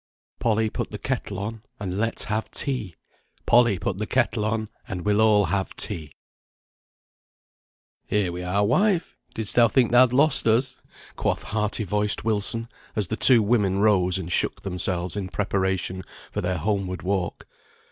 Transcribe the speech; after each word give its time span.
Polly, 0.39 0.71
put 0.71 0.89
the 0.89 0.97
kettle 0.97 1.37
on, 1.37 1.61
And 1.79 1.99
let's 1.99 2.23
have 2.23 2.49
tea! 2.49 2.95
Polly, 3.45 3.77
put 3.77 3.99
the 3.99 4.07
kettle 4.07 4.45
on, 4.45 4.67
And 4.87 5.03
we'll 5.05 5.21
all 5.21 5.45
have 5.45 5.75
tea. 5.75 6.11
"Here 8.07 8.31
we 8.31 8.41
are, 8.41 8.65
wife; 8.65 9.15
didst 9.35 9.53
thou 9.55 9.67
think 9.67 9.91
thou'd 9.91 10.11
lost 10.11 10.47
us?" 10.47 10.75
quoth 11.15 11.43
hearty 11.43 11.83
voiced 11.83 12.25
Wilson, 12.25 12.67
as 12.95 13.09
the 13.09 13.15
two 13.15 13.43
women 13.43 13.77
rose 13.77 14.17
and 14.17 14.31
shook 14.31 14.63
themselves 14.63 15.15
in 15.15 15.29
preparation 15.29 16.01
for 16.31 16.41
their 16.41 16.57
homeward 16.57 17.03
walk. 17.03 17.45